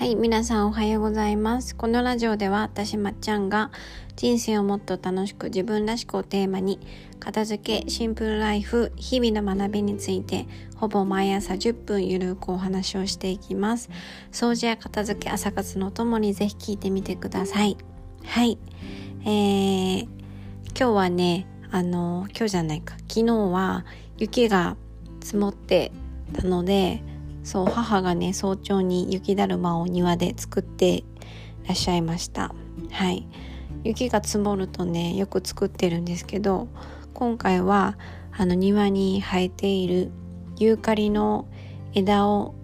[0.00, 1.76] はい、皆さんおはようございます。
[1.76, 3.70] このラジオでは私まっちゃんが
[4.16, 6.80] 人生をもっと楽しく自分らしくをテーマに
[7.18, 13.90] 片付け、シンプルライフ、日々の学びについてほぼ毎朝10分ゆるくお話をしていきます。
[14.32, 17.76] 掃除や片付け、朝活のともにぜひ聞いてみてください。
[18.24, 18.56] はい、
[19.24, 23.84] えー、今日はね、あの、今日じゃないか、昨日は
[24.16, 24.78] 雪が
[25.22, 25.92] 積もって
[26.32, 27.02] たので、
[27.42, 31.04] そう母がね早朝に雪だるまを庭で作って
[31.66, 32.54] らっしゃいました。
[32.90, 33.26] はい。
[33.84, 36.68] 雪が積もるとねよく作ってるんですけど
[37.14, 37.96] 今回は
[38.36, 40.10] あの庭に生えている
[40.58, 41.48] ユーカリの
[41.94, 42.54] 枝を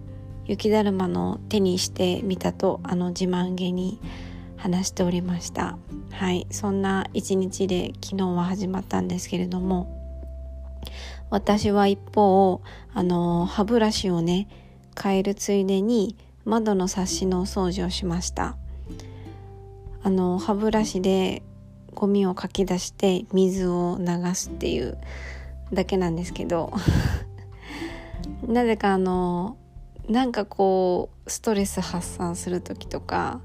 [0.44, 3.98] 雪だるまの手にしてみたとあの自慢げに
[4.56, 5.78] 話しておりました。
[6.10, 6.46] はい。
[6.50, 9.92] そんな一日で昨日は始まったんですけれども
[11.30, 12.62] 私は一方
[12.94, 14.48] あの歯ブラシをね
[15.00, 18.56] 変えるついでに窓のサッシのお掃除をしました
[20.02, 21.42] あの歯ブラシで
[21.94, 24.98] ゴミをかき出して水を流すっていう
[25.72, 26.72] だけなんですけど
[28.46, 29.56] なぜかあの
[30.08, 33.40] なんかこうストレス発散する時とか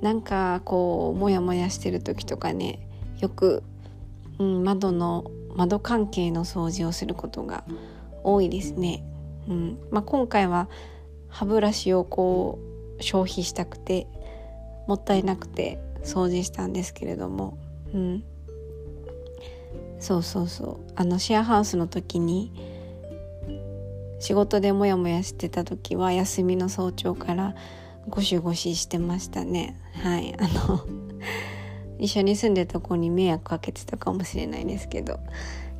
[0.00, 2.78] なんかこうモヤモヤしてる時とかね
[3.18, 3.64] よく、
[4.38, 5.24] うん、窓の
[5.56, 7.64] 窓関係の掃除をすることが
[8.22, 9.02] 多いですね。
[9.48, 9.78] うん。
[9.90, 10.68] まあ、今回は
[11.28, 12.58] 歯ブラシをこ
[12.98, 14.06] う消費したくて
[14.86, 17.58] もったいなくて掃除したんですけれども、
[17.92, 18.24] うん、
[19.98, 20.92] そうそうそう。
[20.94, 22.52] あのシェアハウスの時に
[24.18, 27.54] 仕事でモヤモヤしてた時は休みの早朝から
[28.08, 29.80] ゴシゴシしてましたね。
[30.02, 30.34] はい。
[30.38, 30.80] あの
[31.98, 35.18] 一緒に住んでた子に迷惑かけてたかもしれないですけど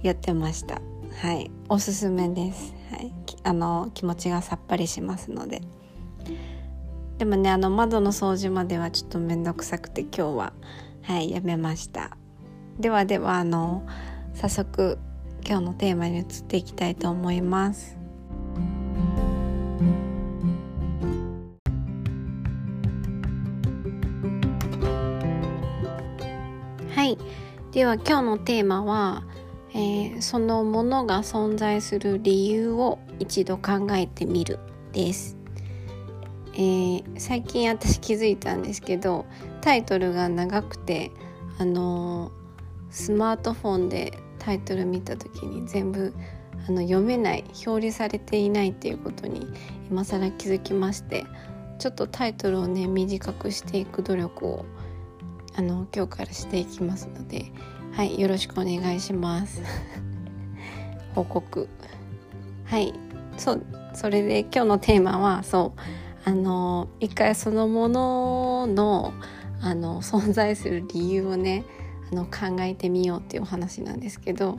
[0.03, 0.81] やってました。
[1.21, 1.51] はい。
[1.69, 5.61] おすすめです、はい、あの気持ちがさっぱりしますので。
[7.19, 10.53] でもねあの窓の掃除まではちょっと面倒くさくて今日は。
[11.03, 12.17] はいやめました。
[12.81, 13.87] ではではあの
[14.33, 14.99] 早速
[15.47, 17.99] 今日のテーマに移っていきたいと思います。
[26.95, 27.19] はい。
[27.73, 29.23] では今日のテーマは
[29.77, 34.59] えー、そのものが存在する理由を一度考えてみる
[34.93, 35.37] です、
[36.55, 39.27] えー、最近私気づいたんですけど
[39.61, 41.11] タイトルが長くて
[41.59, 42.33] あのー、
[42.89, 46.15] スマートフォンでタイトル見た時に全部
[46.67, 49.47] あの読めない表示されていないっていうことに
[49.91, 51.27] 今更気づきまして
[51.79, 54.65] ちょっとタイトルをね短くしていく努力を
[55.55, 57.53] あの今日からしていきますので
[57.97, 59.63] はいよろしくお願いします
[61.17, 61.67] 報告
[62.67, 62.93] はい
[63.39, 63.65] そう
[63.95, 65.81] それで今日のテーマはそう
[66.29, 69.15] あの一回そのものの
[69.63, 71.65] あの存在する理由をね
[72.13, 74.59] あの考えてみようっていうお話なんですけど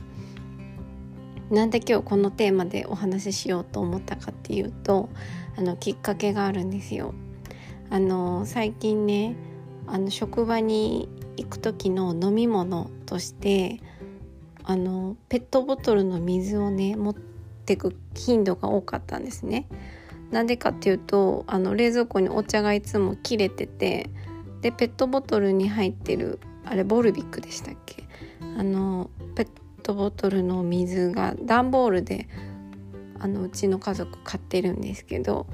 [1.48, 5.10] なんで今日このテーマでお話ししようと思ったかっていうと
[5.56, 7.14] あのきっかけがあるんですよ。
[7.88, 9.36] あの最近ね
[9.86, 13.80] あの職場に行く時の飲み物として
[14.64, 19.66] あのペットボトルの水をね持ってく頻度が多かったんですね。
[20.30, 24.10] なんでかっていうとあの冷蔵庫にお茶がいつも切れてて
[24.60, 28.04] でペットボトルに入ってるあれボルビックでしたっけ？
[28.58, 29.48] あのペッ
[29.82, 32.28] トボトルの水が段ボールで
[33.18, 35.46] あのうちの家族買ってるんですけど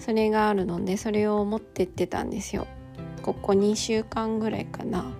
[0.00, 2.66] それがあるのでそれを持ってってたんですよ。
[3.22, 5.12] ここ2週間ぐらいかな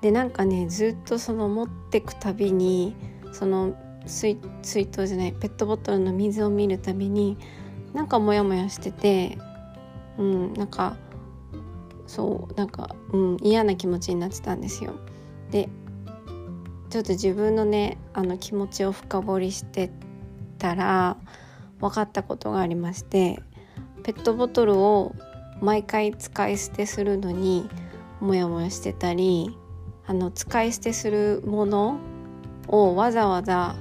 [0.00, 2.94] でなんかねずっとその持ってくたびに
[3.32, 3.74] その
[4.06, 7.36] 水水筒じゃないペットボトルの水を見るたびに
[7.92, 9.38] なんかモヤモヤしてて
[10.18, 10.96] うんなんか
[12.06, 14.94] そうなんか、うん、嫌な気持ちになってたんですよ。
[15.50, 15.68] で
[16.90, 19.90] ちょっと自分のねあの気持ちを深掘りして
[20.58, 21.16] たら
[21.80, 23.42] 分かったことがありまして
[24.02, 25.14] ペットボトルを
[25.60, 27.68] 毎回使い捨てするのに
[28.20, 29.56] モヤモヤしてたり
[30.06, 31.98] あの使い捨てするもの
[32.68, 33.76] をわざわざ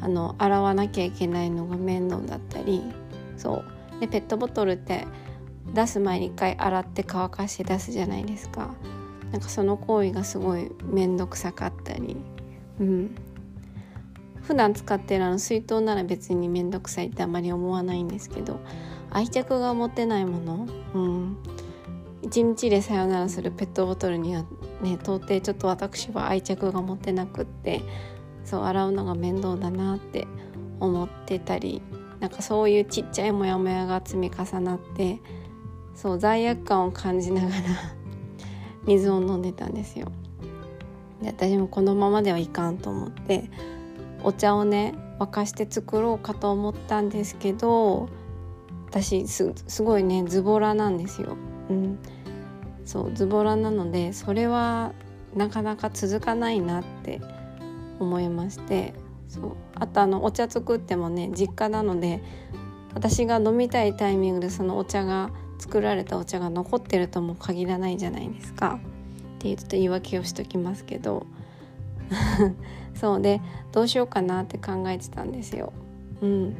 [0.00, 2.82] あの洗わなきゃいけないのが面倒だったり
[3.36, 3.64] そ
[3.96, 4.00] う。
[4.00, 5.06] でペットボトルって
[5.74, 8.74] 出す前に一回洗って乾かして出すじゃないですか。
[9.32, 12.16] なんかその行為がすごい面倒くさかったり。
[12.80, 13.14] うん。
[14.48, 18.60] 普段使ってるあの水筒なら別に面倒くさいってあまり思わないんですけど
[19.10, 21.36] 愛着が持てないもの、うん、
[22.22, 24.44] 一日でさよならするペットボトルには
[24.82, 27.82] ね到底ちょっと私は愛着が持てなくって
[28.44, 30.26] そう洗うのが面倒だなって
[30.80, 31.82] 思ってたり
[32.20, 35.20] なんかそういうちっちゃいモヤモヤが積み重なって
[35.94, 37.54] そう罪悪感を感じながら
[38.86, 40.10] 水を飲んでたんですよ。
[41.22, 43.50] で私もこのままではいかんと思って
[44.22, 48.08] お茶をね沸かして作ろうかと思ったんですけど
[48.86, 51.36] 私すごいねズボラなんですよ。
[51.70, 51.98] うん、
[52.84, 54.92] そうズボラなのでそれは
[55.34, 57.20] なかなか続かないなって
[58.00, 58.94] 思いまして
[59.28, 59.52] そう。
[59.74, 62.22] あとあのお茶作ってもね実家なので
[62.94, 68.80] 私が飲みたいタイミングでそのお茶が作られたお茶が残ってるとも限らないじゃないですか。
[69.36, 71.26] っていうちょっと言い訳をしときますけど。
[72.94, 73.20] そう。
[73.20, 75.72] でどうしようかなって考えてたんですよ。
[76.22, 76.56] うん、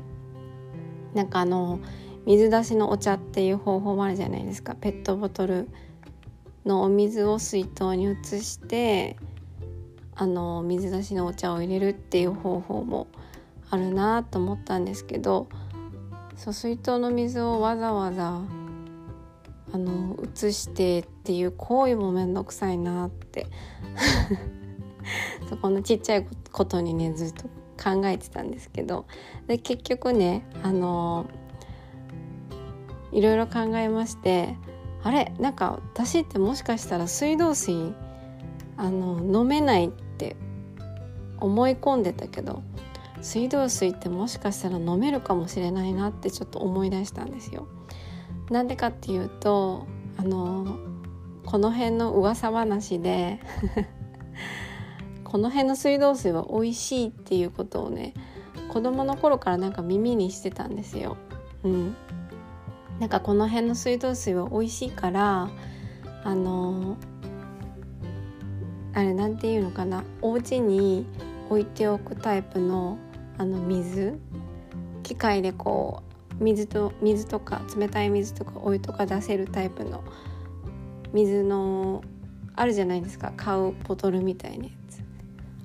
[1.14, 1.80] なんかあの
[2.28, 4.74] 水出しのお茶っていう方法もあるじゃないですか。
[4.74, 5.66] ペットボトル
[6.66, 9.16] のお水を水筒に移して
[10.14, 13.06] あの水出しのお茶を入れるっていう方法も
[13.70, 15.48] あるなと思ったんですけど
[16.36, 18.42] そう水筒の水をわざわざ
[19.72, 23.46] あの移してっていう行為も面倒くさいなって。
[25.48, 27.44] そこのちっちゃいことにねずっと
[27.82, 29.06] 考えてたんですけど。
[29.46, 31.24] で結局ねあの
[33.12, 34.56] いろいろ考えまして
[35.02, 37.94] あれなんか私ってもしかしたら水道水
[38.76, 40.36] あの飲めないって
[41.40, 42.62] 思い込んでたけど
[43.20, 47.66] 水道水ってもしかしたら飲めるかもしれないなってちょっと思い出したんですよ。
[48.50, 50.78] なんでかっていうとあの
[51.44, 53.40] この辺の噂話で
[55.24, 58.14] この辺の水道水は美味しいっていうことをね
[58.72, 61.16] 子供の頃からなんか耳にしてたんですよ。
[61.64, 61.96] うん、
[63.00, 65.48] なんかこの辺の水道水は美味しいから
[66.24, 66.96] あの
[68.92, 71.06] あれなんていうのかなお家に
[71.48, 72.98] 置いておくタイプの
[73.38, 74.18] あの水？
[75.04, 76.02] 機械でこ
[76.40, 80.02] う水と水とか冷たい水とかお湯とか出せるタイプの
[81.12, 82.02] 水の
[82.56, 83.32] あるじゃないですか。
[83.36, 85.07] 買うボトルみたいなやつ。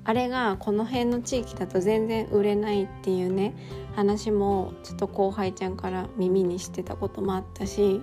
[0.04, 3.54] あれがこの辺の地域だと全然売れないっていうね
[3.96, 8.00] 話もちょっと後輩ちゃんから耳にしてたこともあったし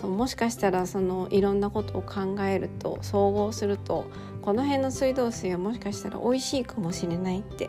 [0.00, 4.06] そうもしかしたらそのいろんなことを考えると総合すると
[4.42, 7.68] この辺の水道水はもしかしたら美味しいかもしれないって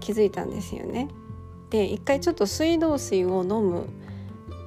[0.00, 1.08] 気づいたんですよね。
[1.70, 3.88] で一回ちょっと水道水を飲む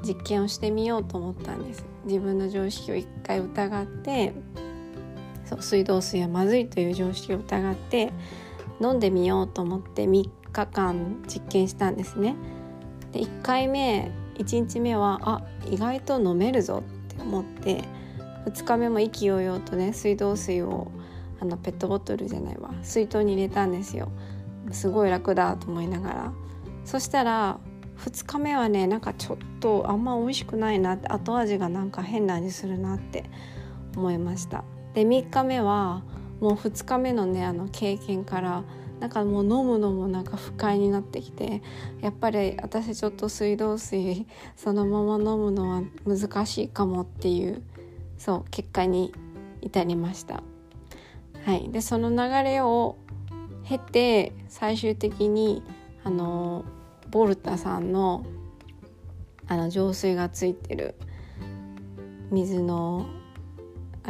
[0.04, 4.34] 実験をしてみようと思ったんです自分の常識を一回疑って
[5.50, 8.14] そう水道水はまずいという常識を疑って
[8.80, 12.36] 飲んでみようと思って3日間実験したんですね。
[13.12, 17.84] で1回目1日目はあ意外と飲めるぞって思って
[18.46, 20.92] 2日目も意気揚々とね水道水を
[21.40, 24.12] あのペットボトルじゃないわ水筒に入れたんですよ。
[24.72, 26.34] すごい楽だと思いながら。
[26.86, 27.60] そしたら
[27.98, 33.24] 2日目はねなんかちょっとあんま美味しくないなって後味がなんか変な味するなって
[33.96, 34.64] 思いました。
[34.94, 36.04] で3日目は
[36.40, 38.64] もう2日目のねあの経験から
[39.00, 41.62] なんかもう飲むのもなんか不快になってきて
[42.02, 47.64] やっぱり私ちょっと水道水そのまま飲むのは難しいかもっていう
[48.18, 49.14] そう結果に
[49.62, 50.44] 至りました。
[51.46, 52.98] はい、でその流れを
[53.64, 55.64] 経て最終的に
[56.04, 56.66] あの
[57.10, 58.26] ボルタさんの
[59.48, 60.96] あの浄水がついてる
[62.30, 63.08] 水の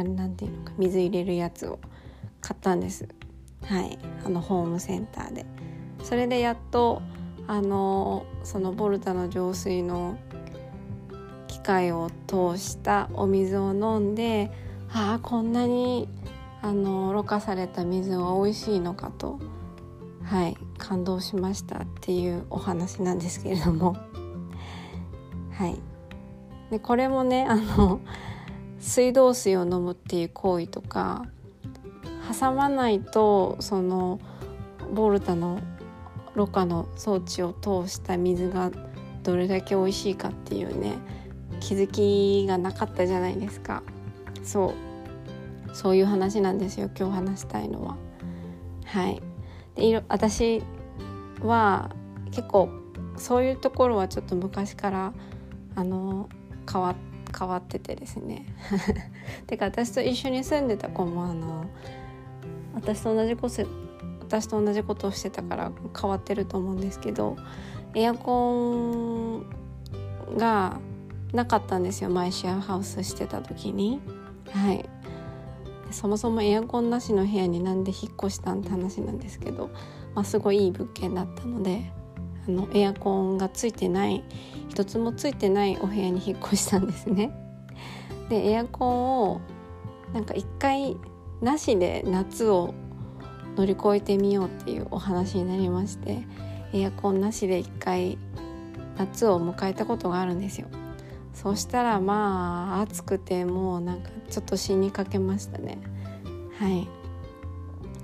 [0.00, 1.78] あれなんていうのか水入れるやつを
[2.40, 3.06] 買ったんです。
[3.66, 3.98] はい。
[4.24, 5.44] あのホームセンターで。
[6.02, 7.02] それでやっと
[7.46, 10.16] あのそのボルタの浄水の
[11.48, 14.50] 機械を通したお水を飲んで
[14.90, 16.08] ああこんなに
[16.62, 19.38] あのろ過された水は美味しいのかと
[20.24, 23.96] はい感動しましたっていうお話なんですけれども。
[25.52, 25.78] はい。
[26.70, 28.00] でこれもねあの
[28.80, 31.26] 水道水を飲むっていう行為とか
[32.40, 34.18] 挟まないとその
[34.92, 35.60] ボルタの
[36.34, 38.70] ろ過の装置を通した水が
[39.22, 40.94] どれだけ美味しいかっていうね
[41.60, 43.82] 気づきがなかったじゃないですか。
[44.42, 45.74] そう。
[45.74, 47.96] そういう話なんですよ今日話したいのは。
[48.86, 49.22] はい。
[49.76, 50.62] で私
[51.42, 51.90] は
[52.32, 52.70] 結構
[53.16, 55.12] そういうところはちょっと昔から
[55.74, 56.28] あの
[56.70, 56.94] 変わっ
[57.36, 58.46] 変わっててですね。
[59.46, 61.66] てか私と一緒に住んでた子もあの
[62.74, 63.66] 私と同じこと
[64.20, 67.36] 私と同じことをしてたから変わってると思うんですけど
[67.94, 69.46] エアコン
[70.36, 70.78] が
[71.32, 72.10] なかったんですよ。
[72.10, 74.00] 前シェアハウスしてた時に。
[74.52, 74.88] はい。
[75.90, 79.70] そもそもエアコンなしの部屋になんで引っ越したんって話なんですけど、
[80.14, 81.92] まあ、すごいいい物件だったので
[82.50, 84.24] のエアコンがついてない
[84.68, 87.32] 一つもついてないお部屋に引っ越したんですね。
[88.28, 89.40] でエアコンを
[90.12, 90.96] なんか一回
[91.40, 92.74] なしで夏を
[93.56, 96.26] 乗り越えてみようっていうお話になりまして
[96.72, 98.18] エアコンなしで一回
[98.96, 100.68] 夏を迎えたことがあるんですよ。
[101.32, 105.78] そしたらまあ暑くてもうなんかちょっと死にかけましたね。
[106.58, 106.88] はい。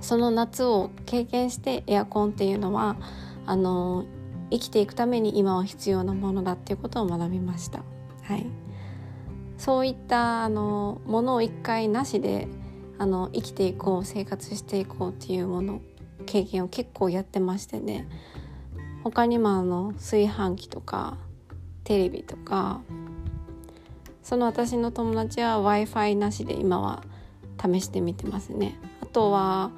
[0.01, 2.97] その夏を経験してエアコンっていうのは
[3.45, 4.05] あの
[4.49, 7.83] 生きていくために今は必要なものだっていうことを学びました。
[8.23, 8.45] はい。
[9.57, 12.47] そういったあのものを一回なしで
[12.99, 15.81] あの生きていこう生活していこうっていうもの
[16.25, 18.07] 経験を結構やってましてね。
[19.03, 21.17] 他にもあの炊飯器とか
[21.83, 22.81] テレビとか
[24.21, 27.03] その私の友達は w i f i なしで今は
[27.61, 28.77] 試してみてますね。
[29.01, 29.71] あとは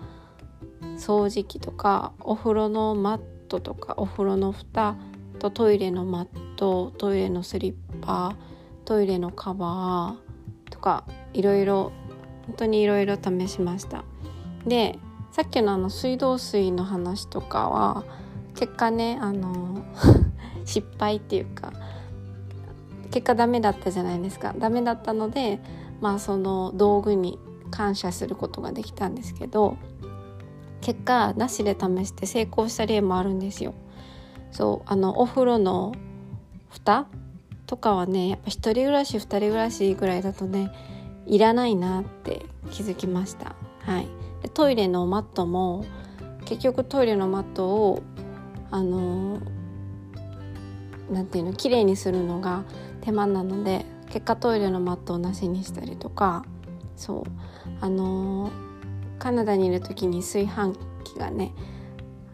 [0.98, 4.96] 掃除機とかお風呂のマットとかお風呂の蓋
[5.39, 8.36] とトイレのマットトイレのスリッパ
[8.86, 11.03] トイレのカバーとか
[11.34, 11.91] いろいろ
[12.48, 14.03] 本当にいろいろ試しました。
[14.65, 14.98] で
[15.32, 18.03] さっきのあの水道水の話とかは
[18.56, 19.84] 結果ねあの
[20.65, 21.72] 失敗っていうか
[23.12, 24.53] 結果ダメだったじゃないですか。
[24.58, 25.60] ダメだったので
[26.01, 27.39] まあその道具に
[27.72, 29.77] 感謝することができたんですけど
[30.81, 33.74] 結果なしで試して成功した例もあるんですよ。
[34.51, 35.93] そうあのお風呂の
[36.69, 37.07] 蓋
[37.67, 40.71] とかはねやっぱ一人暮らし二人暮らしぐらいだとね
[41.25, 43.55] いらないなって気づきました。
[43.81, 44.07] はい。
[44.41, 45.86] でトイレのマットも
[46.45, 48.01] 結局トイレのマットを
[48.71, 49.39] あの
[51.12, 52.63] なんていうの綺麗にするのが
[53.01, 56.45] 手間なので結果トイレのマットをなしにしたりとか
[56.95, 57.24] そう
[57.81, 58.51] あの
[59.20, 60.74] カナダにいる時に炊飯
[61.04, 61.54] 器がね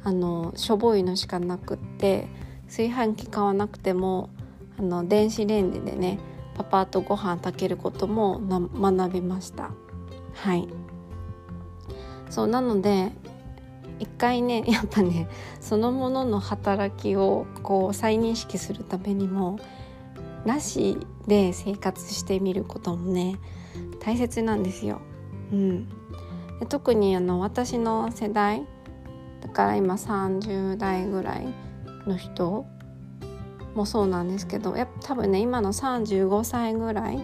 [0.03, 2.27] あのしょぼいのしかなくって
[2.67, 4.29] 炊飯器買わなくても
[4.77, 6.19] あの電子レンジでね
[6.55, 9.71] パパとご飯炊けることも学びました。
[10.33, 10.67] はい。
[12.29, 13.11] そうなので
[13.99, 15.27] 一回ね やっぱね
[15.59, 19.57] そのものの働きをこう再認識するためにも
[20.45, 23.37] なしで生活してみることもね
[23.99, 25.01] 大切なんですよ。
[25.51, 25.87] うん、
[26.59, 28.65] で特にあの私の世代
[29.41, 31.47] だから今30代ぐらい
[32.07, 32.65] の人
[33.75, 37.19] もそうなんですけどやっぱ多分ね今の35歳ぐらい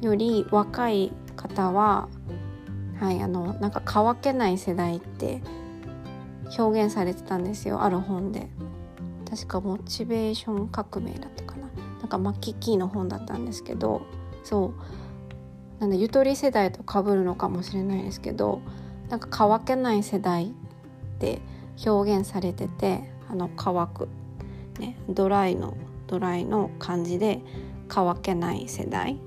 [0.00, 2.08] より若い方は
[3.00, 5.42] はいあのなんか乾けない世代って
[6.58, 8.48] 表現されてたんですよある本で。
[9.32, 11.62] 確かモチベーション革命だったかな。
[12.00, 14.02] なんかマッキーキーの本だったんですけど
[14.44, 15.01] そう。
[15.82, 18.62] なんでゆとり世代とかぶるのかもしれないですけど
[19.08, 21.40] なんか乾けない世代って
[21.84, 24.08] 表現されててあの乾く、
[24.78, 27.40] ね、ドライのドライの感じで
[27.88, 29.18] 乾けない世代。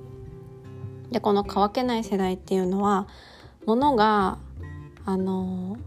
[1.12, 3.10] でこの乾けない世代っていうのは
[3.66, 4.38] ものが
[5.04, 5.78] あの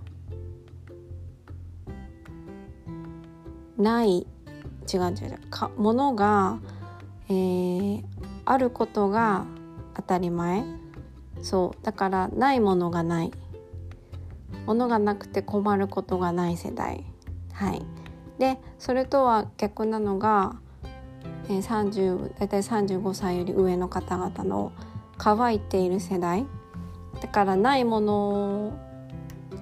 [3.78, 4.26] ない
[4.92, 6.58] 違う違う違うかものが、
[7.30, 8.04] えー、
[8.44, 9.46] あることが
[9.98, 10.64] 当たり前。
[11.42, 11.84] そう。
[11.84, 13.32] だからないものがない。
[14.64, 17.04] ものがなくて困ることがない世代。
[17.52, 17.82] はい。
[18.38, 20.56] でそれとは逆なのが、
[21.48, 24.72] えー、30大体35歳より上の方々の
[25.16, 26.46] 乾いている世代。
[27.20, 28.78] だからないもの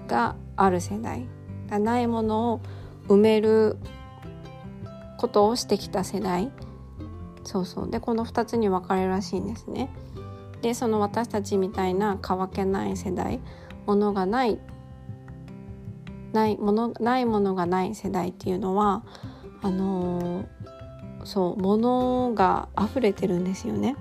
[0.07, 1.27] がある世代。
[1.71, 2.61] ないものを
[3.09, 3.79] 埋める
[5.19, 6.53] ことをしてきた世代。
[7.45, 7.91] そうそう。
[7.91, 9.89] でこの2つに分かれるらしいんですね。
[10.67, 13.39] でその私たちみたいな乾けない世代
[13.87, 14.59] ものがない
[16.33, 19.05] ないものないものがない世代っていうのは
[19.63, 20.47] あのー、
[21.25, 23.95] そうものが溢れてるんですよね。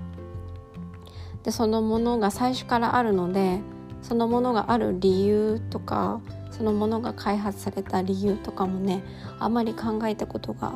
[1.44, 3.60] でそのものが最初からあるので
[4.02, 6.20] そのものがある理由とか
[6.50, 9.04] そのものが開発された理由とかもね
[9.38, 10.72] あまり考えたことが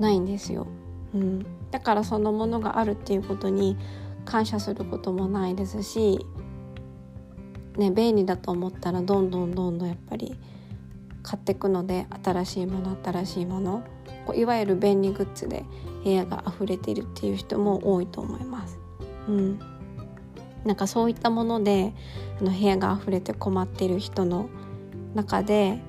[0.00, 0.66] ないんですよ、
[1.14, 3.76] うん、だからそのものがあるっていうことに
[4.30, 6.24] 感謝することもないですし、
[7.76, 10.36] ね、便利だと思ったらどんどんどんどんやっぱり
[11.24, 13.82] 買っていくので新しいもの新しいもの
[14.26, 15.64] こういわゆる便利グッズで
[16.04, 18.78] 部屋が溢れてるっていう人も多いと思います。
[19.28, 19.58] うん、
[20.64, 21.92] なんかそういったもので
[22.40, 24.48] あの部屋が溢れて困っている人の
[25.14, 25.80] 中で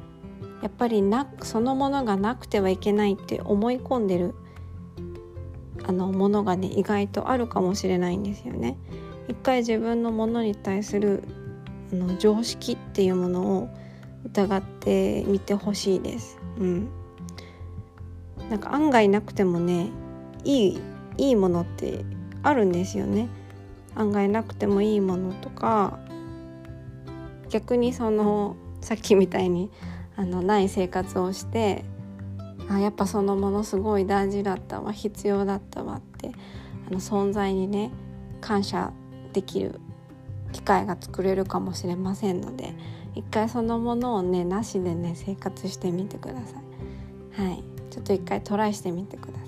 [0.64, 4.34] やっぱりなそのものがなくてはいけないって思い込んでる
[5.84, 8.78] あのものがね意外とあるかもしれないんですよね。
[9.28, 11.24] 一回自分のものに対する
[11.92, 13.70] あの常識っていうものを
[14.26, 16.38] 疑ってみてほしいです。
[16.60, 16.90] うん、
[18.50, 19.90] なんか案外なくてもね
[20.44, 20.82] いい
[21.18, 22.06] いいものって
[22.44, 23.30] あるんですよね
[23.96, 26.00] 案外なくてもいいものとか
[27.50, 29.70] 逆にそのさっきみたいに
[30.16, 31.86] あのない生活をして
[32.74, 34.94] あやっぱそのものすごい大事だったわ。
[34.94, 36.32] 必要だったわって。
[36.88, 37.92] あの存在にね
[38.40, 38.94] 感謝
[39.34, 39.80] できる
[40.54, 42.74] 機会が作れるかもしれませんので
[43.16, 46.60] 一回そのものをねなしでね生活してみてくださ
[47.38, 47.42] い。
[47.42, 47.64] はい。
[47.90, 49.46] ちょっと一回トライしてみてくださ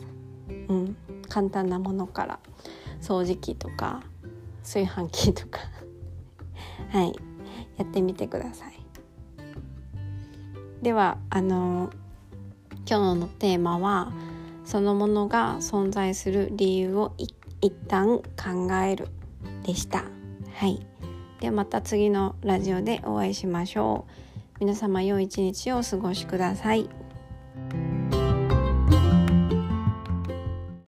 [0.49, 0.53] い。
[0.67, 0.97] うん。
[1.29, 2.39] 簡単なものから。
[3.01, 4.01] 掃除機とか
[4.63, 5.59] 炊飯器とか。
[6.91, 7.13] はい。
[7.77, 8.73] やってみてください。
[10.81, 11.89] ではあの
[12.85, 14.11] 今日のテーマは
[14.65, 19.07] そのものが存在する理由を一旦考える
[19.63, 20.03] でした。
[20.55, 20.85] はい。
[21.39, 24.59] ではまた次のラジオでお会いしましょう。
[24.59, 26.89] 皆様良い一日をお過ごしください。